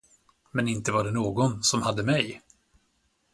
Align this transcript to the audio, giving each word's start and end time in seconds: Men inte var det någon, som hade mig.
Men 0.53 0.67
inte 0.67 0.91
var 0.91 1.03
det 1.03 1.11
någon, 1.11 1.63
som 1.63 1.81
hade 1.81 2.03
mig. 2.03 2.41